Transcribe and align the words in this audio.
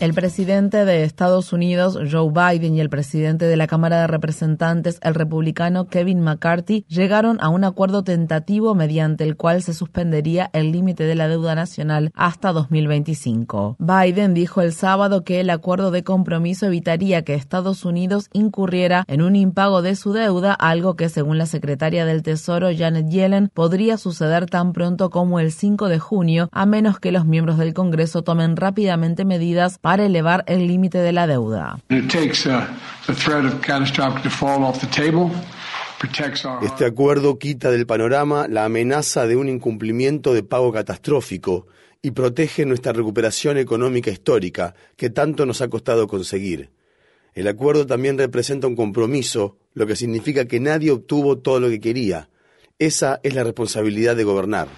El 0.00 0.14
presidente 0.14 0.86
de 0.86 1.04
Estados 1.04 1.52
Unidos, 1.52 1.98
Joe 2.10 2.30
Biden, 2.32 2.74
y 2.74 2.80
el 2.80 2.88
presidente 2.88 3.44
de 3.44 3.58
la 3.58 3.66
Cámara 3.66 4.00
de 4.00 4.06
Representantes, 4.06 4.98
el 5.02 5.14
republicano 5.14 5.88
Kevin 5.88 6.22
McCarthy, 6.22 6.86
llegaron 6.88 7.36
a 7.42 7.50
un 7.50 7.64
acuerdo 7.64 8.02
tentativo 8.02 8.74
mediante 8.74 9.24
el 9.24 9.36
cual 9.36 9.62
se 9.62 9.74
suspendería 9.74 10.48
el 10.54 10.72
límite 10.72 11.04
de 11.04 11.16
la 11.16 11.28
deuda 11.28 11.54
nacional 11.54 12.12
hasta 12.14 12.50
2025. 12.52 13.76
Biden 13.78 14.32
dijo 14.32 14.62
el 14.62 14.72
sábado 14.72 15.22
que 15.22 15.38
el 15.40 15.50
acuerdo 15.50 15.90
de 15.90 16.02
compromiso 16.02 16.64
evitaría 16.64 17.20
que 17.20 17.34
Estados 17.34 17.84
Unidos 17.84 18.30
incurriera 18.32 19.04
en 19.06 19.20
un 19.20 19.36
impago 19.36 19.82
de 19.82 19.96
su 19.96 20.14
deuda, 20.14 20.54
algo 20.54 20.96
que 20.96 21.10
según 21.10 21.36
la 21.36 21.44
secretaria 21.44 22.06
del 22.06 22.22
Tesoro 22.22 22.70
Janet 22.74 23.10
Yellen 23.10 23.50
podría 23.52 23.98
suceder 23.98 24.46
tan 24.46 24.72
pronto 24.72 25.10
como 25.10 25.40
el 25.40 25.52
5 25.52 25.90
de 25.90 25.98
junio, 25.98 26.48
a 26.52 26.64
menos 26.64 26.98
que 26.98 27.12
los 27.12 27.26
miembros 27.26 27.58
del 27.58 27.74
Congreso 27.74 28.22
tomen 28.22 28.56
rápidamente 28.56 29.26
medidas 29.26 29.78
para 29.78 29.89
para 29.90 30.06
elevar 30.06 30.44
el 30.46 30.68
límite 30.68 30.98
de 30.98 31.10
la 31.10 31.26
deuda. 31.26 31.82
Uh, 31.90 31.94
este 36.62 36.84
acuerdo 36.84 37.38
quita 37.40 37.72
del 37.72 37.86
panorama 37.86 38.46
la 38.46 38.66
amenaza 38.66 39.26
de 39.26 39.34
un 39.34 39.48
incumplimiento 39.48 40.32
de 40.32 40.44
pago 40.44 40.72
catastrófico 40.72 41.66
y 42.02 42.12
protege 42.12 42.64
nuestra 42.66 42.92
recuperación 42.92 43.58
económica 43.58 44.12
histórica 44.12 44.76
que 44.96 45.10
tanto 45.10 45.44
nos 45.44 45.60
ha 45.60 45.66
costado 45.66 46.06
conseguir. 46.06 46.70
El 47.34 47.48
acuerdo 47.48 47.84
también 47.84 48.16
representa 48.16 48.68
un 48.68 48.76
compromiso, 48.76 49.56
lo 49.74 49.88
que 49.88 49.96
significa 49.96 50.44
que 50.44 50.60
nadie 50.60 50.92
obtuvo 50.92 51.38
todo 51.38 51.58
lo 51.58 51.68
que 51.68 51.80
quería. 51.80 52.28
Esa 52.78 53.18
es 53.24 53.34
la 53.34 53.42
responsabilidad 53.42 54.14
de 54.14 54.22
gobernar. 54.22 54.68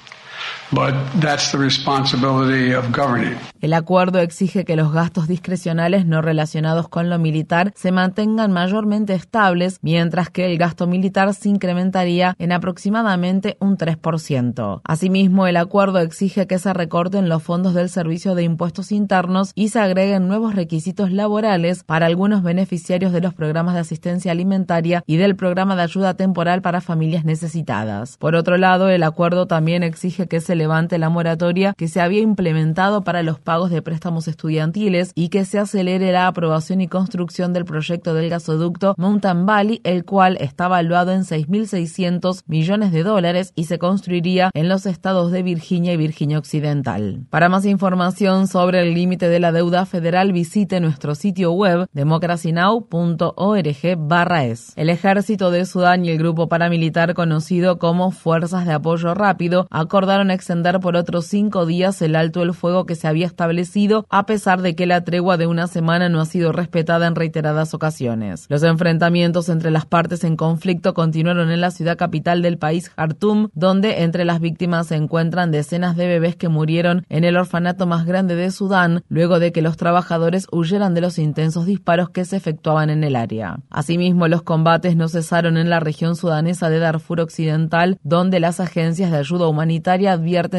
El 3.61 3.75
acuerdo 3.75 4.19
exige 4.19 4.65
que 4.65 4.75
los 4.75 4.93
gastos 4.93 5.29
discrecionales 5.29 6.07
no 6.07 6.23
relacionados 6.23 6.89
con 6.89 7.11
lo 7.11 7.19
militar 7.19 7.73
se 7.77 7.93
mantengan 7.93 8.53
mayormente 8.53 9.15
estables, 9.15 9.79
mientras 9.83 10.31
que 10.31 10.47
el 10.47 10.59
gasto 10.59 10.87
militar 10.87 11.33
se 11.35 11.49
incrementaría 11.49 12.35
en 12.39 12.53
aproximadamente 12.53 13.57
un 13.61 13.77
3%. 13.77 14.81
Asimismo, 14.85 15.47
el 15.47 15.57
acuerdo 15.57 15.99
exige 15.99 16.47
que 16.47 16.59
se 16.59 16.73
recorten 16.73 17.29
los 17.29 17.43
fondos 17.43 17.75
del 17.75 17.89
Servicio 17.89 18.35
de 18.35 18.43
Impuestos 18.43 18.93
Internos 18.93 19.53
y 19.55 19.69
se 19.69 19.79
agreguen 19.79 20.27
nuevos 20.27 20.55
requisitos 20.55 21.13
laborales 21.13 21.85
para 21.85 22.07
algunos 22.07 22.43
beneficiarios 22.43 23.13
de 23.13 23.21
los 23.21 23.35
programas 23.35 23.75
de 23.75 23.81
asistencia 23.81 24.33
alimentaria 24.33 25.05
y 25.07 25.17
del 25.17 25.37
programa 25.37 25.77
de 25.77 25.83
ayuda 25.83 26.15
temporal 26.15 26.63
para 26.63 26.81
familias 26.81 27.25
necesitadas. 27.25 28.17
Por 28.19 28.35
otro 28.35 28.57
lado, 28.57 28.89
el 28.89 29.03
acuerdo 29.03 29.47
también 29.47 29.83
exige 29.83 30.27
que 30.27 30.41
se 30.43 30.55
levante 30.55 30.99
la 30.99 31.09
moratoria 31.09 31.73
que 31.77 31.89
se 31.89 32.03
había 32.03 32.21
implementado 32.21 33.03
para 33.03 33.23
los 33.23 33.41
pagos 33.41 33.71
de 33.71 33.81
préstamos 33.81 34.29
estudiantiles 34.29 35.13
y 35.15 35.31
que 35.31 35.47
se 35.47 35.59
acelere 35.59 36.13
la 36.13 36.27
aprobación 36.27 36.83
y 36.83 36.89
construcción 36.89 37.55
del 37.55 37.65
proyecto 37.65 38.13
del 38.13 38.29
gasoducto 38.29 38.95
Mountain 38.99 39.47
Valley, 39.47 39.81
el 39.85 40.05
cual 40.05 40.37
está 40.41 40.69
valuado 40.69 41.13
en 41.13 41.23
6.600 41.23 42.43
millones 42.47 42.93
de 42.93 43.03
dólares 43.03 43.53
y 43.55 43.65
se 43.65 43.79
construiría 43.79 44.51
en 44.53 44.69
los 44.69 44.85
estados 44.87 45.33
de 45.33 45.43
Virginia 45.43 45.93
y 45.93 45.97
Virginia 45.97 46.39
Occidental. 46.39 47.25
Para 47.31 47.49
más 47.49 47.65
información 47.65 48.49
sobre 48.49 48.83
el 48.83 48.95
límite 48.95 49.29
de 49.29 49.41
la 49.41 49.51
deuda 49.53 49.87
federal, 49.87 50.33
visite 50.33 50.81
nuestro 50.81 51.15
sitio 51.15 51.53
web 51.53 51.87
democracynow.org/es. 51.93 54.73
El 54.77 54.91
ejército 54.91 55.53
de 55.53 55.65
Sudán 55.65 56.05
y 56.05 56.11
el 56.11 56.19
grupo 56.19 56.49
paramilitar 56.49 57.15
conocido 57.15 57.79
como 57.79 58.11
Fuerzas 58.11 58.67
de 58.67 58.73
Apoyo 58.73 59.15
Rápido 59.15 59.69
acordaron 59.71 60.32
extender 60.35 60.81
por 60.81 60.97
otros 60.97 61.27
cinco 61.27 61.67
días 61.67 62.01
el 62.03 62.17
alto 62.17 62.43
el 62.43 62.55
fuego 62.55 62.87
que 62.87 62.95
se 62.95 63.09
había 63.09 63.27
establecido, 63.27 64.07
a 64.11 64.27
pesar 64.27 64.63
de 64.63 64.75
que 64.75 64.87
la 64.87 65.05
tregua 65.05 65.37
de 65.37 65.47
una 65.47 65.67
semana 65.67 66.09
no 66.09 66.21
ha 66.21 66.27
sido 66.27 66.53
respetada 66.53 67.07
en 67.07 67.15
reiteradas 67.15 67.75
ocasiones. 67.75 68.47
Los 68.49 68.63
enfrentamientos 68.63 69.49
entre 69.49 69.71
las 69.71 69.87
partes 69.87 70.25
en 70.25 70.37
conflicto 70.37 70.95
continuaron 70.95 71.51
en 71.51 71.61
la 71.61 71.71
ciudad 71.71 71.97
capital 71.97 72.43
del 72.43 72.59
país, 72.59 72.91
Khartoum, 72.91 73.49
donde 73.55 74.03
entre 74.03 74.25
las 74.25 74.41
víctimas 74.41 74.89
se 74.89 74.97
encuentran 74.97 75.51
decenas 75.51 75.97
de 75.97 76.07
bebés 76.07 76.37
que 76.37 76.49
murieron 76.49 77.05
en 77.09 77.25
el 77.25 77.37
orfanato 77.37 77.87
más 77.87 78.07
grande 78.07 78.35
de 78.35 78.51
Sudán, 78.51 79.03
luego 79.09 79.39
de 79.39 79.53
que 79.53 79.63
los 79.63 79.77
trabajadores 79.77 80.47
huyeran 80.51 80.95
de 80.95 81.01
los 81.01 81.19
intensos 81.19 81.67
disparos 81.67 82.11
que 82.11 82.25
se 82.25 82.37
efectuaban 82.37 82.91
en 82.91 83.05
el 83.05 83.17
área. 83.17 83.61
Asimismo, 83.71 84.29
los 84.29 84.43
combates 84.43 84.97
no 84.97 85.09
cesaron 85.09 85.57
en 85.57 85.71
la 85.71 85.81
región 85.81 86.17
sudanesa 86.17 86.71
de 86.71 86.79
Darfur 86.79 87.21
Occidental, 87.21 87.99
donde 88.03 88.41
las 88.41 88.61
agencias 88.61 89.11
de 89.11 89.19
ayuda 89.19 89.49
humanitaria 89.49 90.17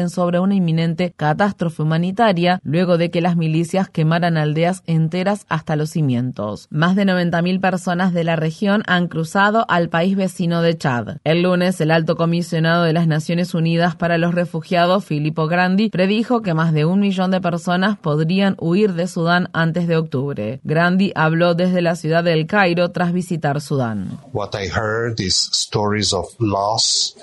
sobre 0.08 0.38
una 0.38 0.54
inminente 0.54 1.12
catástrofe 1.16 1.82
humanitaria 1.82 2.60
luego 2.64 2.98
de 2.98 3.10
que 3.10 3.20
las 3.20 3.36
milicias 3.36 3.88
quemaran 3.88 4.36
aldeas 4.36 4.82
enteras 4.86 5.46
hasta 5.48 5.76
los 5.76 5.90
cimientos. 5.90 6.68
Más 6.70 6.96
de 6.96 7.04
90.000 7.04 7.60
personas 7.60 8.12
de 8.12 8.24
la 8.24 8.36
región 8.36 8.82
han 8.86 9.08
cruzado 9.08 9.64
al 9.68 9.88
país 9.88 10.16
vecino 10.16 10.62
de 10.62 10.76
Chad. 10.76 11.16
El 11.24 11.42
lunes, 11.42 11.80
el 11.80 11.90
alto 11.90 12.16
comisionado 12.16 12.84
de 12.84 12.92
las 12.92 13.06
Naciones 13.06 13.54
Unidas 13.54 13.96
para 13.96 14.18
los 14.18 14.34
Refugiados, 14.34 15.04
Filippo 15.04 15.46
Grandi, 15.46 15.90
predijo 15.90 16.42
que 16.42 16.54
más 16.54 16.72
de 16.72 16.84
un 16.84 17.00
millón 17.00 17.30
de 17.30 17.40
personas 17.40 17.98
podrían 17.98 18.56
huir 18.58 18.94
de 18.94 19.06
Sudán 19.06 19.48
antes 19.52 19.88
de 19.88 19.96
octubre. 19.96 20.60
Grandi 20.64 21.12
habló 21.14 21.54
desde 21.54 21.82
la 21.82 21.96
ciudad 21.96 22.24
del 22.24 22.46
Cairo 22.46 22.90
tras 22.90 23.12
visitar 23.12 23.60
Sudán. 23.60 24.18
What 24.32 24.50
I 24.54 24.68
heard 24.68 25.20
is 25.20 25.48
stories 25.52 26.12
of 26.12 26.26
loss 26.38 27.16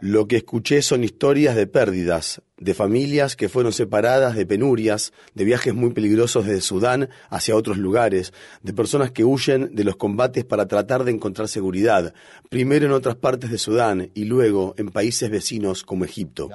lo 0.00 0.26
que 0.26 0.36
escuché 0.36 0.82
son 0.82 1.04
historias 1.04 1.56
de 1.56 1.66
pérdidas, 1.66 2.42
de 2.56 2.74
familias 2.74 3.36
que 3.36 3.48
fueron 3.48 3.72
separadas, 3.72 4.36
de 4.36 4.46
penurias, 4.46 5.12
de 5.34 5.44
viajes 5.44 5.74
muy 5.74 5.92
peligrosos 5.92 6.46
desde 6.46 6.60
Sudán 6.60 7.08
hacia 7.30 7.56
otros 7.56 7.78
lugares, 7.78 8.32
de 8.62 8.72
personas 8.72 9.10
que 9.10 9.24
huyen 9.24 9.74
de 9.74 9.84
los 9.84 9.96
combates 9.96 10.44
para 10.44 10.68
tratar 10.68 11.04
de 11.04 11.12
encontrar 11.12 11.48
seguridad, 11.48 12.14
primero 12.48 12.86
en 12.86 12.92
otras 12.92 13.16
partes 13.16 13.50
de 13.50 13.58
Sudán 13.58 14.10
y 14.14 14.24
luego 14.24 14.74
en 14.76 14.90
países 14.90 15.30
vecinos 15.30 15.84
como 15.84 16.04
Egipto. 16.04 16.48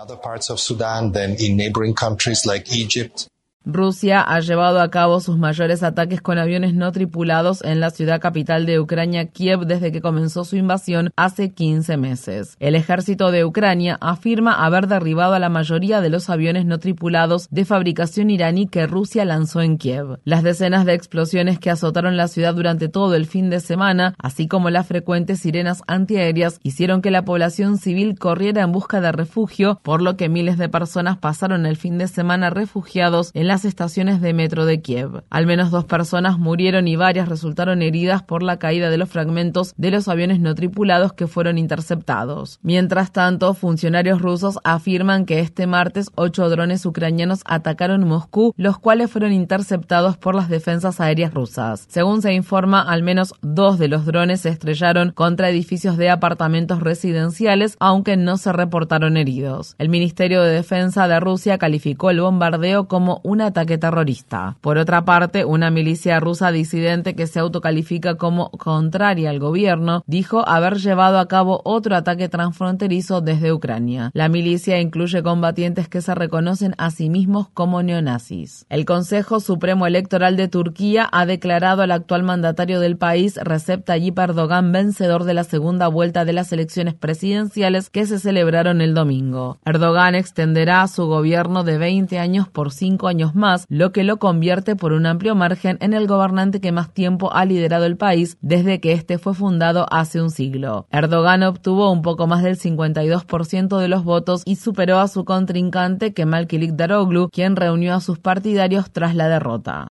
Rusia 3.65 4.21
ha 4.21 4.39
llevado 4.41 4.79
a 4.79 4.91
cabo 4.91 5.19
sus 5.19 5.39
mayores 5.39 5.81
ataques 5.81 6.21
con 6.21 6.37
aviones 6.37 6.75
no 6.75 6.91
tripulados 6.91 7.63
en 7.63 7.79
la 7.79 7.89
ciudad 7.89 8.21
capital 8.21 8.67
de 8.67 8.79
Ucrania, 8.79 9.25
Kiev, 9.25 9.61
desde 9.61 9.91
que 9.91 10.01
comenzó 10.01 10.45
su 10.45 10.55
invasión 10.55 11.11
hace 11.15 11.51
15 11.51 11.97
meses. 11.97 12.57
El 12.59 12.75
ejército 12.75 13.31
de 13.31 13.43
Ucrania 13.43 13.97
afirma 14.01 14.53
haber 14.53 14.85
derribado 14.85 15.33
a 15.33 15.39
la 15.39 15.49
mayoría 15.49 15.99
de 15.99 16.11
los 16.11 16.29
aviones 16.29 16.67
no 16.67 16.77
tripulados 16.77 17.47
de 17.49 17.65
fabricación 17.65 18.29
iraní 18.29 18.67
que 18.67 18.85
Rusia 18.85 19.25
lanzó 19.25 19.61
en 19.61 19.79
Kiev. 19.79 20.19
Las 20.25 20.43
decenas 20.43 20.85
de 20.85 20.93
explosiones 20.93 21.57
que 21.57 21.71
azotaron 21.71 22.17
la 22.17 22.27
ciudad 22.27 22.53
durante 22.53 22.87
todo 22.87 23.15
el 23.15 23.25
fin 23.25 23.49
de 23.49 23.61
semana, 23.61 24.13
así 24.19 24.47
como 24.47 24.69
las 24.69 24.85
frecuentes 24.85 25.39
sirenas 25.39 25.81
antiaéreas, 25.87 26.59
hicieron 26.61 27.01
que 27.01 27.09
la 27.09 27.25
población 27.25 27.79
civil 27.79 28.19
corriera 28.19 28.61
en 28.61 28.71
busca 28.71 29.01
de 29.01 29.11
refugio, 29.11 29.79
por 29.81 30.03
lo 30.03 30.17
que 30.17 30.29
miles 30.29 30.59
de 30.59 30.69
personas 30.69 31.17
pasaron 31.17 31.65
el 31.65 31.77
fin 31.77 31.97
de 31.97 32.07
semana 32.07 32.51
refugiados 32.51 33.31
en 33.33 33.47
la 33.47 33.54
estaciones 33.63 34.19
de 34.19 34.33
metro 34.33 34.65
de 34.65 34.81
Kiev. 34.81 35.23
Al 35.29 35.45
menos 35.45 35.71
dos 35.71 35.85
personas 35.85 36.37
murieron 36.37 36.87
y 36.87 36.97
varias 36.97 37.29
resultaron 37.29 37.81
heridas 37.81 38.23
por 38.23 38.43
la 38.43 38.57
caída 38.57 38.89
de 38.89 38.97
los 38.97 39.07
fragmentos 39.07 39.73
de 39.77 39.91
los 39.91 40.09
aviones 40.09 40.39
no 40.39 40.55
tripulados 40.55 41.13
que 41.13 41.27
fueron 41.27 41.57
interceptados. 41.57 42.59
Mientras 42.63 43.11
tanto, 43.11 43.53
funcionarios 43.53 44.21
rusos 44.21 44.59
afirman 44.63 45.25
que 45.25 45.39
este 45.39 45.67
martes 45.67 46.09
ocho 46.15 46.49
drones 46.49 46.85
ucranianos 46.85 47.41
atacaron 47.45 48.07
Moscú, 48.07 48.53
los 48.57 48.79
cuales 48.79 49.11
fueron 49.11 49.31
interceptados 49.31 50.17
por 50.17 50.35
las 50.35 50.49
defensas 50.49 50.99
aéreas 50.99 51.33
rusas. 51.33 51.85
Según 51.87 52.21
se 52.21 52.33
informa, 52.33 52.81
al 52.81 53.03
menos 53.03 53.35
dos 53.41 53.77
de 53.77 53.87
los 53.87 54.05
drones 54.05 54.41
se 54.41 54.49
estrellaron 54.49 55.11
contra 55.11 55.49
edificios 55.49 55.97
de 55.97 56.09
apartamentos 56.09 56.79
residenciales, 56.79 57.75
aunque 57.79 58.17
no 58.17 58.37
se 58.37 58.51
reportaron 58.51 59.17
heridos. 59.17 59.75
El 59.77 59.89
Ministerio 59.89 60.41
de 60.41 60.51
Defensa 60.51 61.07
de 61.07 61.19
Rusia 61.19 61.57
calificó 61.57 62.09
el 62.09 62.21
bombardeo 62.21 62.87
como 62.87 63.21
una 63.23 63.44
ataque 63.45 63.77
terrorista. 63.77 64.57
Por 64.61 64.77
otra 64.77 65.05
parte, 65.05 65.45
una 65.45 65.69
milicia 65.71 66.19
rusa 66.19 66.51
disidente 66.51 67.15
que 67.15 67.27
se 67.27 67.39
autocalifica 67.39 68.15
como 68.15 68.49
contraria 68.51 69.29
al 69.29 69.39
gobierno 69.39 70.03
dijo 70.07 70.47
haber 70.47 70.77
llevado 70.77 71.19
a 71.19 71.27
cabo 71.27 71.61
otro 71.63 71.95
ataque 71.95 72.29
transfronterizo 72.29 73.21
desde 73.21 73.53
Ucrania. 73.53 74.11
La 74.13 74.29
milicia 74.29 74.79
incluye 74.79 75.23
combatientes 75.23 75.87
que 75.87 76.01
se 76.01 76.15
reconocen 76.15 76.75
a 76.77 76.91
sí 76.91 77.09
mismos 77.09 77.49
como 77.53 77.83
neonazis. 77.83 78.65
El 78.69 78.85
Consejo 78.85 79.39
Supremo 79.39 79.87
Electoral 79.87 80.37
de 80.37 80.47
Turquía 80.47 81.07
ha 81.11 81.25
declarado 81.25 81.81
al 81.81 81.91
actual 81.91 82.23
mandatario 82.23 82.79
del 82.79 82.97
país, 82.97 83.37
Recep 83.41 83.85
Tayyip 83.85 84.17
Erdogan, 84.17 84.71
vencedor 84.71 85.23
de 85.23 85.33
la 85.33 85.43
segunda 85.43 85.87
vuelta 85.87 86.25
de 86.25 86.33
las 86.33 86.51
elecciones 86.51 86.93
presidenciales 86.93 87.89
que 87.89 88.05
se 88.05 88.19
celebraron 88.19 88.81
el 88.81 88.93
domingo. 88.93 89.57
Erdogan 89.65 90.15
extenderá 90.15 90.87
su 90.87 91.05
gobierno 91.05 91.63
de 91.63 91.77
20 91.77 92.19
años 92.19 92.47
por 92.47 92.71
5 92.71 93.07
años 93.07 93.34
más, 93.35 93.65
lo 93.69 93.91
que 93.91 94.03
lo 94.03 94.17
convierte 94.17 94.75
por 94.75 94.93
un 94.93 95.05
amplio 95.05 95.35
margen 95.35 95.77
en 95.81 95.93
el 95.93 96.07
gobernante 96.07 96.61
que 96.61 96.71
más 96.71 96.93
tiempo 96.93 97.33
ha 97.33 97.45
liderado 97.45 97.85
el 97.85 97.97
país 97.97 98.37
desde 98.41 98.79
que 98.79 98.93
este 98.93 99.17
fue 99.17 99.33
fundado 99.33 99.85
hace 99.91 100.21
un 100.21 100.31
siglo. 100.31 100.87
Erdogan 100.91 101.43
obtuvo 101.43 101.91
un 101.91 102.01
poco 102.01 102.27
más 102.27 102.43
del 102.43 102.57
52% 102.57 103.77
de 103.77 103.87
los 103.87 104.03
votos 104.03 104.41
y 104.45 104.55
superó 104.55 104.99
a 104.99 105.07
su 105.07 105.25
contrincante 105.25 106.13
Kemal 106.13 106.47
Kılıçdaroğlu, 106.47 107.29
quien 107.31 107.55
reunió 107.55 107.95
a 107.95 108.01
sus 108.01 108.19
partidarios 108.19 108.91
tras 108.91 109.15
la 109.15 109.27
derrota. 109.27 109.87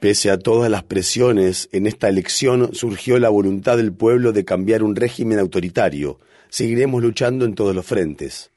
Pese 0.00 0.30
a 0.30 0.38
todas 0.38 0.70
las 0.70 0.82
presiones, 0.82 1.68
en 1.72 1.86
esta 1.86 2.08
elección 2.08 2.74
surgió 2.74 3.18
la 3.18 3.28
voluntad 3.28 3.76
del 3.76 3.92
pueblo 3.92 4.32
de 4.32 4.44
cambiar 4.46 4.82
un 4.82 4.96
régimen 4.96 5.38
autoritario. 5.38 6.18
Seguiremos 6.48 7.02
luchando 7.02 7.44
en 7.44 7.54
todos 7.54 7.74
los 7.74 7.84
frentes. 7.84 8.50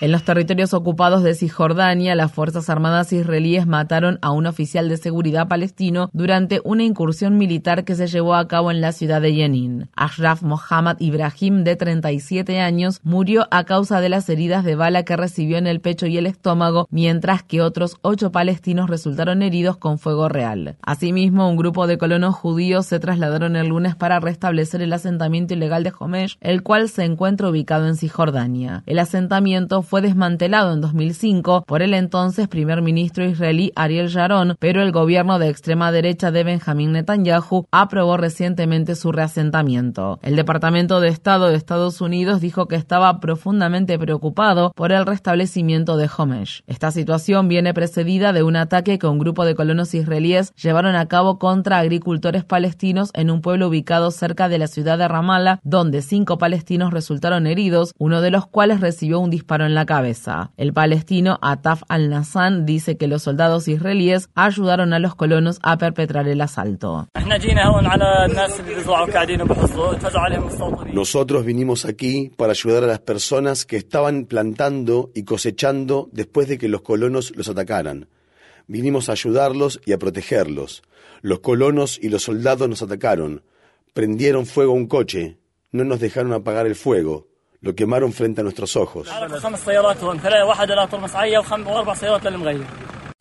En 0.00 0.12
los 0.12 0.22
territorios 0.22 0.72
ocupados 0.72 1.22
de 1.22 1.34
Cisjordania, 1.34 2.14
las 2.14 2.32
Fuerzas 2.32 2.70
Armadas 2.70 3.12
israelíes 3.12 3.66
mataron 3.66 4.18
a 4.22 4.30
un 4.30 4.46
oficial 4.46 4.88
de 4.88 4.96
seguridad 4.96 5.46
palestino 5.46 6.08
durante 6.14 6.62
una 6.64 6.84
incursión 6.84 7.36
militar 7.36 7.84
que 7.84 7.94
se 7.94 8.06
llevó 8.06 8.34
a 8.34 8.48
cabo 8.48 8.70
en 8.70 8.80
la 8.80 8.92
ciudad 8.92 9.20
de 9.20 9.34
Jenin. 9.34 9.90
Ashraf 9.94 10.42
Mohammad 10.42 10.96
Ibrahim, 11.00 11.64
de 11.64 11.76
37 11.76 12.60
años, 12.60 13.00
murió 13.04 13.46
a 13.50 13.64
causa 13.64 14.00
de 14.00 14.08
las 14.08 14.26
heridas 14.30 14.64
de 14.64 14.74
bala 14.74 15.02
que 15.02 15.18
recibió 15.18 15.58
en 15.58 15.66
el 15.66 15.82
pecho 15.82 16.06
y 16.06 16.16
el 16.16 16.24
estómago, 16.24 16.88
mientras 16.90 17.42
que 17.42 17.60
otros 17.60 17.98
ocho 18.00 18.32
palestinos 18.32 18.88
resultaron 18.88 19.42
heridos 19.42 19.76
con 19.76 19.98
fuego 19.98 20.30
real. 20.30 20.76
Asimismo, 20.80 21.50
un 21.50 21.58
grupo 21.58 21.86
de 21.86 21.98
colonos 21.98 22.36
judíos 22.36 22.86
se 22.86 23.00
trasladaron 23.00 23.54
el 23.54 23.68
lunes 23.68 23.96
para 23.96 24.18
restablecer 24.18 24.80
el 24.80 24.94
asentamiento 24.94 25.52
ilegal 25.52 25.84
de 25.84 25.92
Homesh, 25.98 26.38
el 26.40 26.62
cual 26.62 26.88
se 26.88 27.04
encuentra 27.04 27.50
ubicado 27.50 27.86
en 27.86 27.96
Cisjordania. 27.96 28.82
El 28.86 28.98
asentamiento 28.98 29.82
fue 29.90 30.02
desmantelado 30.02 30.72
en 30.72 30.80
2005 30.80 31.64
por 31.66 31.82
el 31.82 31.94
entonces 31.94 32.46
primer 32.46 32.80
ministro 32.80 33.24
israelí 33.24 33.72
Ariel 33.74 34.06
Sharon, 34.06 34.54
pero 34.60 34.82
el 34.82 34.92
gobierno 34.92 35.40
de 35.40 35.48
extrema 35.48 35.90
derecha 35.90 36.30
de 36.30 36.44
Benjamin 36.44 36.92
Netanyahu 36.92 37.66
aprobó 37.72 38.16
recientemente 38.16 38.94
su 38.94 39.10
reasentamiento. 39.10 40.20
El 40.22 40.36
Departamento 40.36 41.00
de 41.00 41.08
Estado 41.08 41.48
de 41.48 41.56
Estados 41.56 42.00
Unidos 42.00 42.40
dijo 42.40 42.68
que 42.68 42.76
estaba 42.76 43.18
profundamente 43.18 43.98
preocupado 43.98 44.70
por 44.76 44.92
el 44.92 45.04
restablecimiento 45.04 45.96
de 45.96 46.08
Homesh. 46.16 46.62
Esta 46.68 46.92
situación 46.92 47.48
viene 47.48 47.74
precedida 47.74 48.32
de 48.32 48.44
un 48.44 48.54
ataque 48.54 48.96
que 48.96 49.08
un 49.08 49.18
grupo 49.18 49.44
de 49.44 49.56
colonos 49.56 49.92
israelíes 49.92 50.54
llevaron 50.54 50.94
a 50.94 51.08
cabo 51.08 51.40
contra 51.40 51.78
agricultores 51.78 52.44
palestinos 52.44 53.10
en 53.12 53.28
un 53.28 53.40
pueblo 53.40 53.66
ubicado 53.66 54.12
cerca 54.12 54.48
de 54.48 54.58
la 54.58 54.68
ciudad 54.68 54.98
de 54.98 55.08
Ramallah, 55.08 55.58
donde 55.64 56.00
cinco 56.00 56.38
palestinos 56.38 56.92
resultaron 56.92 57.48
heridos, 57.48 57.92
uno 57.98 58.20
de 58.20 58.30
los 58.30 58.46
cuales 58.46 58.80
recibió 58.80 59.18
un 59.18 59.30
disparo 59.30 59.66
en 59.66 59.74
la 59.74 59.79
cabeza. 59.86 60.52
El 60.56 60.72
palestino 60.72 61.38
Ataf 61.42 61.82
al-Nassan 61.88 62.66
dice 62.66 62.96
que 62.96 63.06
los 63.06 63.22
soldados 63.22 63.68
israelíes 63.68 64.28
ayudaron 64.34 64.92
a 64.92 64.98
los 64.98 65.14
colonos 65.14 65.58
a 65.62 65.78
perpetrar 65.78 66.28
el 66.28 66.40
asalto. 66.40 67.08
Nosotros 70.92 71.44
vinimos 71.44 71.84
aquí 71.84 72.30
para 72.36 72.52
ayudar 72.52 72.84
a 72.84 72.86
las 72.86 73.00
personas 73.00 73.64
que 73.64 73.76
estaban 73.76 74.24
plantando 74.26 75.10
y 75.14 75.24
cosechando 75.24 76.08
después 76.12 76.48
de 76.48 76.58
que 76.58 76.68
los 76.68 76.82
colonos 76.82 77.34
los 77.36 77.48
atacaran. 77.48 78.08
Vinimos 78.66 79.08
a 79.08 79.12
ayudarlos 79.12 79.80
y 79.84 79.92
a 79.92 79.98
protegerlos. 79.98 80.82
Los 81.22 81.40
colonos 81.40 81.98
y 82.00 82.08
los 82.08 82.22
soldados 82.22 82.68
nos 82.68 82.82
atacaron, 82.82 83.42
prendieron 83.92 84.46
fuego 84.46 84.72
a 84.72 84.76
un 84.76 84.86
coche, 84.86 85.38
no 85.72 85.84
nos 85.84 86.00
dejaron 86.00 86.32
apagar 86.32 86.66
el 86.66 86.74
fuego, 86.74 87.28
lo 87.60 87.74
quemaron 87.74 88.12
frente 88.12 88.40
a 88.40 88.44
nuestros 88.44 88.76
ojos. 88.76 89.08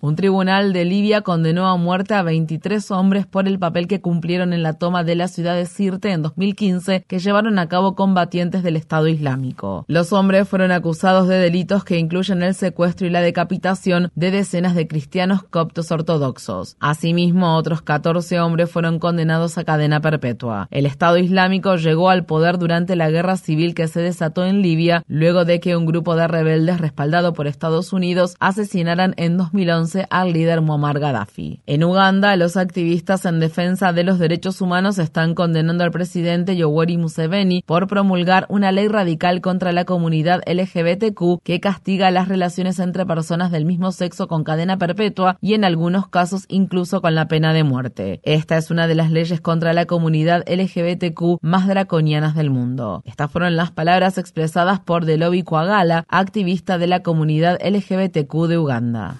Un 0.01 0.15
tribunal 0.15 0.71
de 0.71 0.85
Libia 0.85 1.23
condenó 1.23 1.67
a 1.67 1.75
muerte 1.75 2.13
a 2.13 2.23
23 2.23 2.89
hombres 2.91 3.25
por 3.25 3.49
el 3.49 3.59
papel 3.59 3.85
que 3.85 3.99
cumplieron 3.99 4.53
en 4.53 4.63
la 4.63 4.75
toma 4.75 5.03
de 5.03 5.15
la 5.15 5.27
ciudad 5.27 5.55
de 5.55 5.65
Sirte 5.65 6.13
en 6.13 6.21
2015 6.21 7.03
que 7.05 7.19
llevaron 7.19 7.59
a 7.59 7.67
cabo 7.67 7.95
combatientes 7.95 8.63
del 8.63 8.77
Estado 8.77 9.09
Islámico. 9.09 9.83
Los 9.89 10.13
hombres 10.13 10.47
fueron 10.47 10.71
acusados 10.71 11.27
de 11.27 11.35
delitos 11.35 11.83
que 11.83 11.97
incluyen 11.97 12.43
el 12.43 12.55
secuestro 12.55 13.07
y 13.07 13.09
la 13.09 13.19
decapitación 13.19 14.09
de 14.15 14.31
decenas 14.31 14.73
de 14.73 14.87
cristianos 14.87 15.43
coptos 15.43 15.91
ortodoxos. 15.91 16.77
Asimismo, 16.79 17.57
otros 17.57 17.81
14 17.81 18.39
hombres 18.39 18.71
fueron 18.71 18.99
condenados 18.99 19.57
a 19.57 19.65
cadena 19.65 19.99
perpetua. 19.99 20.69
El 20.71 20.85
Estado 20.85 21.17
Islámico 21.17 21.75
llegó 21.75 22.09
al 22.09 22.23
poder 22.23 22.57
durante 22.57 22.95
la 22.95 23.09
guerra 23.09 23.35
civil 23.35 23.75
que 23.75 23.89
se 23.89 23.99
desató 23.99 24.45
en 24.45 24.61
Libia 24.61 25.03
luego 25.09 25.43
de 25.43 25.59
que 25.59 25.75
un 25.75 25.85
grupo 25.85 26.15
de 26.15 26.29
rebeldes 26.29 26.79
respaldado 26.79 27.33
por 27.33 27.47
Estados 27.47 27.91
Unidos 27.91 28.37
asesinaran 28.39 29.13
en 29.17 29.35
2011 29.35 29.88
al 30.09 30.33
líder 30.33 30.61
Muammar 30.61 30.99
Gaddafi. 30.99 31.61
En 31.65 31.83
Uganda, 31.83 32.35
los 32.35 32.57
activistas 32.57 33.25
en 33.25 33.39
defensa 33.39 33.93
de 33.93 34.03
los 34.03 34.19
derechos 34.19 34.61
humanos 34.61 34.99
están 34.99 35.35
condenando 35.35 35.83
al 35.83 35.91
presidente 35.91 36.55
Yoweri 36.55 36.97
Museveni 36.97 37.63
por 37.65 37.87
promulgar 37.87 38.45
una 38.49 38.71
ley 38.71 38.87
radical 38.87 39.41
contra 39.41 39.71
la 39.71 39.85
comunidad 39.85 40.41
LGBTQ 40.45 41.41
que 41.43 41.59
castiga 41.59 42.11
las 42.11 42.27
relaciones 42.27 42.79
entre 42.79 43.05
personas 43.05 43.51
del 43.51 43.65
mismo 43.65 43.91
sexo 43.91 44.27
con 44.27 44.43
cadena 44.43 44.77
perpetua 44.77 45.37
y 45.41 45.53
en 45.53 45.63
algunos 45.63 46.07
casos 46.07 46.45
incluso 46.47 47.01
con 47.01 47.15
la 47.15 47.27
pena 47.27 47.53
de 47.53 47.63
muerte. 47.63 48.19
Esta 48.23 48.57
es 48.57 48.71
una 48.71 48.87
de 48.87 48.95
las 48.95 49.11
leyes 49.11 49.41
contra 49.41 49.73
la 49.73 49.85
comunidad 49.85 50.43
LGBTQ 50.47 51.39
más 51.41 51.67
draconianas 51.67 52.35
del 52.35 52.49
mundo. 52.49 53.01
Estas 53.05 53.31
fueron 53.31 53.55
las 53.55 53.71
palabras 53.71 54.17
expresadas 54.17 54.79
por 54.79 55.05
Delobi 55.05 55.43
Kwagala, 55.43 56.05
activista 56.07 56.77
de 56.77 56.87
la 56.87 57.01
comunidad 57.01 57.59
LGBTQ 57.63 58.47
de 58.47 58.57
Uganda. 58.57 59.17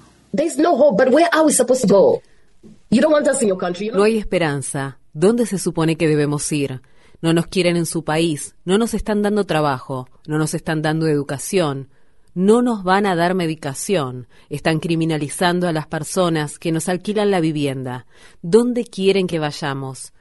No 3.97 4.03
hay 4.03 4.17
esperanza. 4.17 4.99
¿Dónde 5.13 5.45
se 5.45 5.57
supone 5.57 5.95
que 5.95 6.07
debemos 6.07 6.51
ir? 6.51 6.81
No 7.21 7.33
nos 7.33 7.47
quieren 7.47 7.75
en 7.75 7.85
su 7.85 8.03
país, 8.03 8.55
no 8.63 8.77
nos 8.77 8.93
están 8.93 9.21
dando 9.21 9.45
trabajo, 9.45 10.07
no 10.25 10.37
nos 10.37 10.53
están 10.53 10.81
dando 10.81 11.07
educación, 11.07 11.89
no 12.33 12.61
nos 12.61 12.83
van 12.83 13.05
a 13.05 13.15
dar 13.15 13.33
medicación, 13.33 14.27
están 14.49 14.79
criminalizando 14.79 15.67
a 15.67 15.73
las 15.73 15.87
personas 15.87 16.57
que 16.59 16.71
nos 16.71 16.87
alquilan 16.87 17.31
la 17.31 17.41
vivienda. 17.41 18.05
¿Dónde 18.41 18.85
quieren 18.85 19.27
que 19.27 19.39
vayamos? 19.39 20.13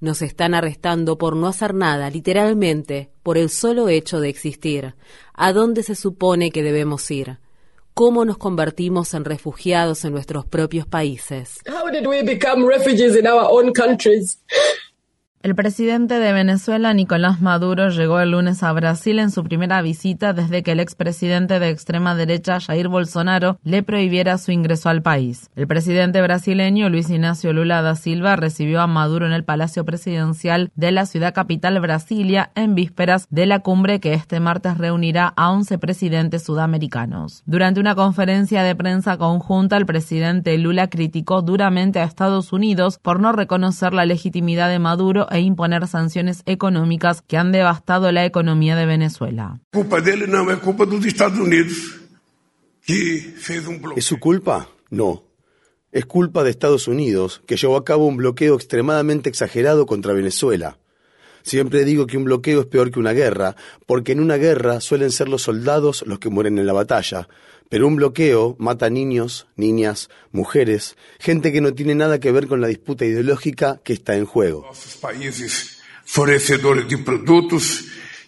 Nos 0.00 0.22
están 0.22 0.54
arrestando 0.54 1.18
por 1.18 1.36
no 1.36 1.48
hacer 1.48 1.74
nada, 1.74 2.08
literalmente, 2.08 3.10
por 3.22 3.36
el 3.36 3.50
solo 3.50 3.88
hecho 3.88 4.20
de 4.20 4.28
existir. 4.28 4.94
¿A 5.34 5.52
dónde 5.52 5.82
se 5.82 5.94
supone 5.94 6.50
que 6.50 6.62
debemos 6.62 7.10
ir? 7.10 7.38
Cómo 7.96 8.26
nos 8.26 8.36
convertimos 8.36 9.14
en 9.14 9.24
refugiados 9.24 10.04
en 10.04 10.12
nuestros 10.12 10.44
propios 10.44 10.86
países. 10.86 11.60
El 15.46 15.54
presidente 15.54 16.18
de 16.18 16.32
Venezuela, 16.32 16.92
Nicolás 16.92 17.40
Maduro, 17.40 17.88
llegó 17.90 18.18
el 18.18 18.32
lunes 18.32 18.64
a 18.64 18.72
Brasil 18.72 19.20
en 19.20 19.30
su 19.30 19.44
primera 19.44 19.80
visita 19.80 20.32
desde 20.32 20.64
que 20.64 20.72
el 20.72 20.80
expresidente 20.80 21.60
de 21.60 21.70
extrema 21.70 22.16
derecha, 22.16 22.58
Jair 22.58 22.88
Bolsonaro, 22.88 23.60
le 23.62 23.84
prohibiera 23.84 24.38
su 24.38 24.50
ingreso 24.50 24.88
al 24.88 25.02
país. 25.02 25.48
El 25.54 25.68
presidente 25.68 26.20
brasileño, 26.20 26.88
Luis 26.88 27.10
Ignacio 27.10 27.52
Lula 27.52 27.80
da 27.80 27.94
Silva, 27.94 28.34
recibió 28.34 28.80
a 28.80 28.88
Maduro 28.88 29.24
en 29.24 29.32
el 29.32 29.44
Palacio 29.44 29.84
Presidencial 29.84 30.72
de 30.74 30.90
la 30.90 31.06
ciudad 31.06 31.32
capital 31.32 31.78
Brasilia 31.78 32.50
en 32.56 32.74
vísperas 32.74 33.28
de 33.30 33.46
la 33.46 33.60
cumbre 33.60 34.00
que 34.00 34.14
este 34.14 34.40
martes 34.40 34.78
reunirá 34.78 35.32
a 35.36 35.52
11 35.52 35.78
presidentes 35.78 36.42
sudamericanos. 36.42 37.44
Durante 37.46 37.78
una 37.78 37.94
conferencia 37.94 38.64
de 38.64 38.74
prensa 38.74 39.16
conjunta, 39.16 39.76
el 39.76 39.86
presidente 39.86 40.58
Lula 40.58 40.90
criticó 40.90 41.40
duramente 41.40 42.00
a 42.00 42.04
Estados 42.04 42.52
Unidos 42.52 42.98
por 43.00 43.20
no 43.20 43.30
reconocer 43.30 43.94
la 43.94 44.06
legitimidad 44.06 44.68
de 44.68 44.80
Maduro 44.80 45.28
e 45.36 45.40
imponer 45.40 45.86
sanciones 45.86 46.42
económicas 46.46 47.22
que 47.22 47.36
han 47.36 47.52
devastado 47.52 48.10
la 48.10 48.24
economía 48.24 48.74
de 48.76 48.86
Venezuela. 48.86 49.60
Culpa 49.72 50.00
dele 50.00 50.26
não, 50.26 50.50
é 50.50 50.56
culpa 50.56 50.86
dos 50.86 51.04
Estados 51.04 51.38
Unidos. 51.38 52.00
¿Es 53.96 54.04
su 54.04 54.18
culpa? 54.18 54.68
No. 54.90 55.24
Es 55.92 56.06
culpa 56.06 56.44
de 56.44 56.50
Estados 56.50 56.88
Unidos, 56.88 57.42
que 57.46 57.56
llevó 57.56 57.76
a 57.76 57.84
cabo 57.84 58.06
un 58.06 58.16
bloqueo 58.16 58.54
extremadamente 58.54 59.28
exagerado 59.28 59.86
contra 59.86 60.12
Venezuela. 60.12 60.78
Siempre 61.42 61.84
digo 61.84 62.06
que 62.06 62.16
un 62.16 62.24
bloqueo 62.24 62.60
es 62.60 62.66
peor 62.66 62.90
que 62.90 62.98
una 62.98 63.12
guerra, 63.12 63.56
porque 63.86 64.12
en 64.12 64.20
una 64.20 64.36
guerra 64.36 64.80
suelen 64.80 65.10
ser 65.12 65.28
los 65.28 65.42
soldados 65.42 66.04
los 66.06 66.18
que 66.18 66.28
mueren 66.28 66.58
en 66.58 66.66
la 66.66 66.72
batalla, 66.72 67.28
pero 67.68 67.86
un 67.86 67.96
bloqueo 67.96 68.56
mata 68.58 68.90
niños, 68.90 69.46
niñas, 69.56 70.08
mujeres, 70.32 70.96
gente 71.18 71.52
que 71.52 71.60
no 71.60 71.74
tiene 71.74 71.94
nada 71.94 72.20
que 72.20 72.32
ver 72.32 72.46
con 72.46 72.60
la 72.60 72.68
disputa 72.68 73.04
ideológica 73.04 73.80
que 73.84 73.92
está 73.92 74.16
en 74.16 74.26
juego. 74.26 74.70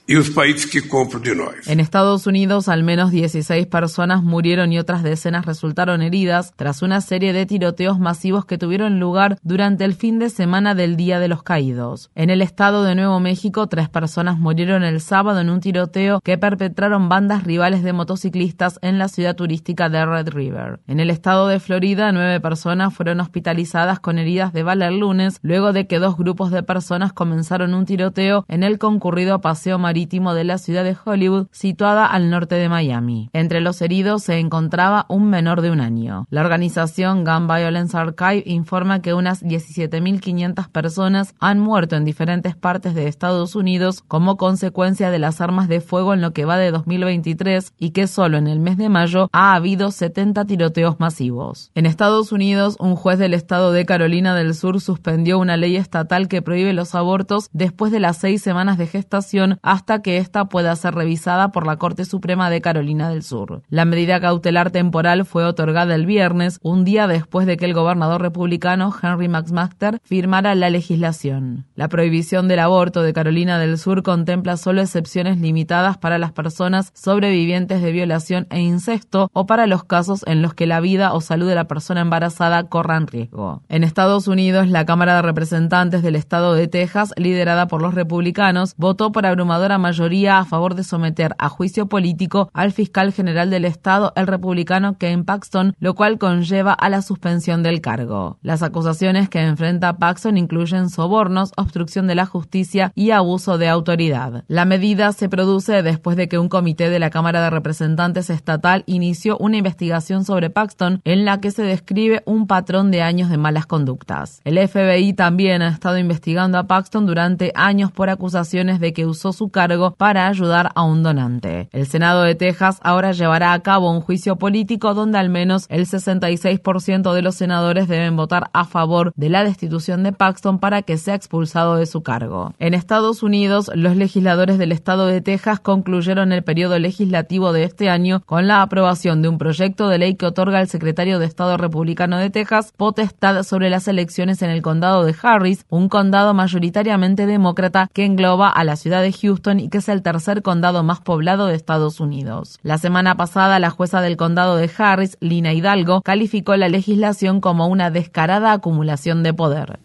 Y 0.09 0.15
los 0.15 0.31
países 0.31 0.67
que 0.71 0.89
compran 0.89 1.23
de 1.23 1.37
nosotros. 1.37 1.69
En 1.69 1.81
Estados 1.81 2.27
Unidos, 2.27 2.71
al 2.71 2.83
menos 2.83 3.11
16 3.11 3.67
personas 3.67 4.23
murieron 4.23 4.73
y 4.73 4.79
otras 4.79 5.03
decenas 5.03 5.45
resultaron 5.45 6.01
heridas 6.01 6.55
tras 6.57 6.81
una 6.81 7.03
serie 7.03 7.35
de 7.35 7.45
tiroteos 7.45 7.99
masivos 7.99 8.47
que 8.47 8.57
tuvieron 8.57 9.01
lugar 9.01 9.39
durante 9.43 9.85
el 9.85 9.93
fin 9.93 10.19
de 10.19 10.31
semana 10.31 10.75
del 10.75 10.97
Día 10.97 11.21
de 11.21 11.29
los 11.29 11.43
Caídos. 11.43 12.11
En 12.15 12.31
el 12.31 12.41
estado 12.41 12.85
de 12.85 12.95
Nuevo 12.95 13.21
México, 13.21 13.67
tres 13.67 13.91
personas 13.91 14.39
murieron 14.39 14.83
el 14.83 15.03
sábado 15.03 15.41
en 15.41 15.51
un 15.51 15.61
tiroteo 15.61 16.23
que 16.25 16.39
perpetraron 16.39 17.11
bandas 17.11 17.45
rivales 17.45 17.83
de 17.83 17.93
motociclistas 17.93 18.79
en 18.81 18.97
la 18.97 19.09
ciudad 19.09 19.37
turística 19.37 19.91
de 19.91 20.07
Red 20.07 20.31
River. 20.31 20.81
En 20.87 21.01
el 21.01 21.11
estado 21.11 21.49
de 21.49 21.61
Florida, 21.61 22.13
nueve 22.13 22.41
personas 22.41 22.95
fueron 22.95 23.21
hospitalizadas 23.21 24.01
con 24.01 24.19
heridas 24.19 24.55
de 24.55 24.63
bala 24.63 24.89
el 24.89 25.01
lunes, 25.01 25.39
luego 25.43 25.75
de 25.75 25.87
que 25.87 25.99
dos 25.99 26.17
grupos 26.17 26.51
de 26.51 26.63
personas 26.63 27.13
comenzaron 27.13 27.75
un 27.75 27.85
tiroteo 27.85 28.47
en 28.49 28.63
el 28.63 28.79
concurrido 28.79 29.43
paseo 29.43 29.79
marítimo 29.79 29.98
de 30.07 30.45
la 30.45 30.59
ciudad 30.59 30.85
de 30.85 30.97
Hollywood, 31.05 31.49
situada 31.51 32.07
al 32.07 32.31
norte 32.31 32.55
de 32.55 32.69
Miami. 32.69 33.31
Entre 33.33 33.61
los 33.61 33.83
heridos 33.83 34.23
se 34.23 34.39
encontraba 34.39 35.07
un 35.09 35.29
menor 35.29 35.61
de 35.61 35.71
un 35.71 35.81
año. 35.81 36.27
La 36.31 36.41
organización 36.41 37.25
Gun 37.25 37.49
Violence 37.49 37.97
Archive 37.97 38.45
informa 38.47 39.03
que 39.03 39.15
unas 39.15 39.43
17.500 39.43 40.69
personas 40.71 41.35
han 41.41 41.59
muerto 41.59 41.97
en 41.97 42.05
diferentes 42.05 42.55
partes 42.55 42.95
de 42.95 43.09
Estados 43.09 43.57
Unidos 43.57 44.03
como 44.07 44.37
consecuencia 44.37 45.11
de 45.11 45.19
las 45.19 45.41
armas 45.41 45.69
de 45.69 45.81
fuego 45.81 46.15
en 46.15 46.21
lo 46.21 46.33
que 46.33 46.45
va 46.45 46.57
de 46.57 46.71
2023 46.71 47.73
y 47.79 47.91
que 47.91 48.07
solo 48.07 48.39
en 48.39 48.47
el 48.47 48.61
mes 48.61 48.77
de 48.77 48.89
mayo 48.89 49.29
ha 49.33 49.55
habido 49.55 49.91
70 49.91 50.45
tiroteos 50.45 51.01
masivos. 51.01 51.71
En 51.75 51.87
Estados 51.87 52.33
Unidos, 52.33 52.77
un 52.79 52.95
juez 52.95 53.19
del 53.19 53.35
estado 53.35 53.73
de 53.73 53.85
Carolina 53.85 54.35
del 54.35 54.55
Sur 54.55 54.81
suspendió 54.81 55.39
una 55.39 55.57
ley 55.57 55.77
estatal 55.77 56.29
que 56.29 56.43
prohíbe 56.43 56.73
los 56.73 56.95
abortos 56.95 57.49
después 57.53 57.91
de 57.93 58.01
las 58.01 58.19
seis 58.19 58.43
semanas 58.43 58.79
de 58.79 58.87
gestación 58.87 59.59
hasta 59.63 59.88
que 60.03 60.19
ésta 60.19 60.45
pueda 60.45 60.77
ser 60.77 60.95
revisada 60.95 61.51
por 61.51 61.67
la 61.67 61.77
Corte 61.77 62.05
Suprema 62.05 62.51
de 62.51 62.61
Carolina 62.61 63.09
del 63.09 63.23
Sur. 63.23 63.63
La 63.69 63.85
medida 63.85 64.21
cautelar 64.21 64.71
temporal 64.71 65.25
fue 65.25 65.45
otorgada 65.45 65.95
el 65.95 66.07
viernes, 66.07 66.59
un 66.63 66.85
día 66.85 67.07
después 67.07 67.47
de 67.47 67.57
que 67.57 67.65
el 67.65 67.75
gobernador 67.75 68.21
republicano 68.21 68.95
Henry 69.03 69.29
McMaster 69.29 69.99
firmara 70.05 70.55
la 70.55 70.71
legislación. 70.71 71.65
La 71.75 71.89
prohibición 71.89 72.49
del 72.49 72.59
aborto 72.59 73.03
de 73.03 73.13
Carolina 73.13 73.59
del 73.59 73.79
Sur 73.79 74.03
contempla 74.03 74.57
solo 74.57 74.83
excepciones 74.83 75.39
limitadas 75.39 75.97
para 75.97 76.19
las 76.19 76.33
personas 76.33 76.93
sobrevivientes 76.95 77.81
de 77.81 77.93
violación 77.93 78.47
e 78.51 78.61
incesto 78.61 79.31
o 79.33 79.47
para 79.47 79.67
los 79.67 79.85
casos 79.85 80.25
en 80.27 80.43
los 80.43 80.55
que 80.55 80.67
la 80.67 80.81
vida 80.81 81.15
o 81.15 81.21
salud 81.21 81.49
de 81.49 81.55
la 81.55 81.69
persona 81.69 82.03
embarazada 82.03 82.65
corran 82.65 83.07
riesgo. 83.07 83.63
En 83.69 83.85
Estados 83.85 84.29
Unidos, 84.29 84.69
la 84.69 84.85
Cámara 84.85 85.17
de 85.17 85.23
Representantes 85.23 86.03
del 86.03 86.17
Estado 86.17 86.55
de 86.55 86.69
Texas, 86.69 87.15
liderada 87.17 87.69
por 87.69 87.81
los 87.81 87.95
republicanos, 87.95 88.75
votó 88.77 89.13
por 89.13 89.27
abrumadora 89.27 89.78
mayoría 89.79 90.39
a 90.39 90.45
favor 90.45 90.75
de 90.75 90.85
someter 90.85 91.35
a 91.39 91.49
juicio 91.49 91.89
político 91.89 92.51
al 92.53 92.73
fiscal 92.73 93.13
general 93.13 93.51
del 93.51 93.65
Estado, 93.65 94.13
el 94.17 94.27
republicano 94.27 94.99
Ken 94.99 95.25
Paxton, 95.25 95.75
lo 95.79 95.95
cual 95.95 96.19
conlleva 96.19 96.73
a 96.73 96.89
la 96.89 97.03
suspensión 97.03 97.63
del 97.63 97.81
cargo. 97.81 98.39
Las 98.43 98.63
acusaciones 98.63 99.29
que 99.29 99.41
enfrenta 99.41 99.99
Paxton 99.99 100.37
incluyen 100.37 100.91
sobornos, 100.91 101.53
obstrucción 101.57 102.07
de 102.07 102.15
la 102.15 102.27
justicia 102.27 102.93
y 102.95 103.11
abuso 103.11 103.59
de 103.59 103.69
autoridad. 103.69 104.45
La 104.49 104.65
medida 104.65 105.13
se 105.13 105.29
produce 105.29 105.83
después 105.83 106.17
de 106.17 106.29
que 106.29 106.39
un 106.39 106.49
comité 106.49 106.91
de 106.91 106.99
la 106.99 107.11
Cámara 107.11 107.43
de 107.43 107.51
Representantes 107.51 108.31
estatal 108.31 108.85
inició 108.87 109.37
una 109.39 109.57
investigación 109.57 110.25
sobre 110.25 110.51
Paxton 110.51 111.01
en 111.05 111.25
la 111.25 111.41
que 111.41 111.51
se 111.51 111.63
describe 111.63 112.23
un 112.27 112.47
patrón 112.47 112.91
de 112.91 113.03
años 113.03 113.31
de 113.31 113.39
malas 113.39 113.67
conductas. 113.67 114.41
El 114.45 114.59
FBI 114.67 115.13
también 115.13 115.63
ha 115.63 115.69
estado 115.69 115.99
investigando 115.99 116.59
a 116.59 116.67
Paxton 116.67 117.07
durante 117.07 117.53
años 117.55 117.93
por 117.93 118.11
acusaciones 118.11 118.81
de 118.81 118.93
que 118.93 119.07
usó 119.07 119.33
su 119.33 119.51
cargo 119.51 119.68
para 119.97 120.29
ayudar 120.29 120.71
a 120.75 120.83
un 120.83 121.03
donante. 121.03 121.69
El 121.73 121.87
Senado 121.87 122.23
de 122.23 122.35
Texas 122.35 122.79
ahora 122.83 123.13
llevará 123.13 123.53
a 123.53 123.61
cabo 123.61 123.91
un 123.91 124.01
juicio 124.01 124.37
político 124.37 124.95
donde 124.95 125.19
al 125.19 125.29
menos 125.29 125.67
el 125.69 125.87
66% 125.87 127.13
de 127.13 127.23
los 127.23 127.35
senadores 127.35 127.89
deben 127.89 128.17
votar 128.17 128.51
a 128.53 128.65
favor 128.65 129.13
de 129.17 129.29
la 129.29 129.45
destitución 129.45 130.03
de 130.03 130.13
Paxton 130.13 130.59
para 130.59 130.83
que 130.83 130.97
sea 130.97 131.15
expulsado 131.15 131.77
de 131.77 131.87
su 131.87 132.03
cargo. 132.03 132.55
En 132.59 132.75
Estados 132.75 133.23
Unidos, 133.23 133.71
los 133.75 133.97
legisladores 133.97 134.59
del 134.59 134.73
estado 134.73 135.07
de 135.07 135.21
Texas 135.21 135.61
concluyeron 135.61 136.33
el 136.33 136.45
periodo 136.45 136.79
legislativo 136.79 137.53
de 137.53 137.65
este 137.65 137.91
año 137.91 138.23
con 138.27 138.47
la 138.47 138.63
aprobación 138.63 139.23
de 139.23 139.29
un 139.29 139.39
proyecto 139.39 139.89
de 139.89 139.99
ley 139.99 140.15
que 140.15 140.27
otorga 140.27 140.59
al 140.59 140.69
secretario 140.69 141.19
de 141.19 141.27
Estado 141.27 141.57
republicano 141.57 142.19
de 142.19 142.31
Texas 142.31 142.73
potestad 142.77 143.43
sobre 143.43 143.71
las 143.71 143.89
elecciones 143.89 144.43
en 144.43 144.51
el 144.51 144.63
condado 144.63 145.05
de 145.05 145.15
Harris, 145.23 145.65
un 145.69 145.89
condado 145.89 146.35
mayoritariamente 146.35 147.27
demócrata 147.27 147.89
que 147.93 148.05
engloba 148.05 148.49
a 148.49 148.65
la 148.65 148.77
ciudad 148.77 149.03
de 149.03 149.13
Houston 149.13 149.48
y 149.59 149.69
que 149.69 149.79
es 149.79 149.89
el 149.89 150.03
tercer 150.03 150.43
condado 150.43 150.83
más 150.83 151.01
poblado 151.01 151.47
de 151.47 151.55
Estados 151.55 152.01
Unidos. 152.01 152.59
La 152.63 152.79
semana 152.79 153.17
pasada, 153.17 153.59
la 153.59 153.71
jueza 153.71 154.01
del 154.01 154.17
condado 154.17 154.57
de 154.57 154.71
Harris, 154.77 155.17
Lina 155.21 155.53
Hidalgo, 155.53 156.03
calificó 156.03 156.57
la 156.57 156.69
legislación 156.69 157.41
como 157.41 157.69
una 157.69 157.91
descarada 157.91 158.53
acumulación 158.53 159.23
de 159.23 159.33
poder. 159.33 159.79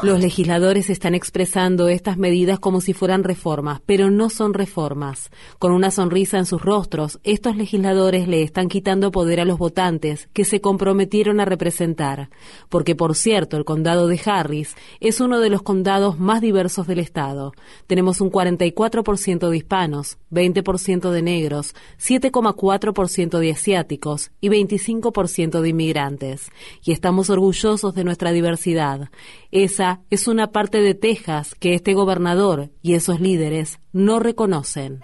Los 0.00 0.20
legisladores 0.20 0.90
están 0.90 1.16
expresando 1.16 1.88
estas 1.88 2.16
medidas 2.16 2.60
como 2.60 2.80
si 2.80 2.92
fueran 2.92 3.24
reformas, 3.24 3.80
pero 3.84 4.12
no 4.12 4.30
son 4.30 4.54
reformas. 4.54 5.28
Con 5.58 5.72
una 5.72 5.90
sonrisa 5.90 6.38
en 6.38 6.46
sus 6.46 6.62
rostros, 6.62 7.18
estos 7.24 7.56
legisladores 7.56 8.28
le 8.28 8.44
están 8.44 8.68
quitando 8.68 9.10
poder 9.10 9.40
a 9.40 9.44
los 9.44 9.58
votantes 9.58 10.28
que 10.32 10.44
se 10.44 10.60
comprometieron 10.60 11.40
a 11.40 11.44
representar, 11.46 12.30
porque 12.68 12.94
por 12.94 13.16
cierto, 13.16 13.56
el 13.56 13.64
condado 13.64 14.06
de 14.06 14.20
Harris 14.24 14.76
es 15.00 15.20
uno 15.20 15.40
de 15.40 15.50
los 15.50 15.62
condados 15.62 16.16
más 16.20 16.40
diversos 16.40 16.86
del 16.86 17.00
estado. 17.00 17.52
Tenemos 17.88 18.20
un 18.20 18.30
44% 18.30 19.48
de 19.48 19.56
hispanos, 19.56 20.18
20% 20.30 21.10
de 21.10 21.22
negros, 21.22 21.74
7,4% 22.00 23.38
de 23.40 23.50
asiáticos 23.50 24.30
y 24.40 24.48
25% 24.48 25.60
de 25.60 25.68
inmigrantes. 25.68 26.52
Y 26.84 26.92
estamos 26.92 27.30
orgullosos 27.30 27.96
de 27.96 28.04
nuestra 28.04 28.30
diversidad. 28.30 29.10
Esa 29.50 29.87
es 30.10 30.28
una 30.28 30.52
parte 30.52 30.80
de 30.80 30.94
Texas 30.94 31.54
que 31.58 31.74
este 31.74 31.94
gobernador 31.94 32.70
y 32.82 32.94
esos 32.94 33.20
líderes 33.20 33.80
no 33.92 34.18
reconocen. 34.18 35.00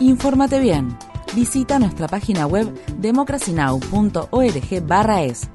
Infórmate 0.00 0.60
bien. 0.60 0.96
Visita 1.34 1.78
nuestra 1.78 2.08
página 2.08 2.46
web 2.46 2.72
democracynow.org/es. 2.96 5.48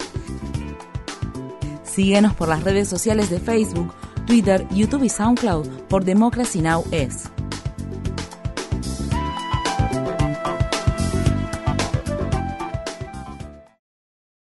Síguenos 1.84 2.34
por 2.36 2.48
las 2.48 2.64
redes 2.64 2.88
sociales 2.88 3.30
de 3.30 3.40
Facebook, 3.40 3.94
Twitter, 4.28 4.66
YouTube 4.70 5.04
y 5.04 5.10
SoundCloud 5.10 5.68
por 5.90 6.06
Democracy 6.06 6.62
Now! 6.62 6.86
es. 6.92 7.35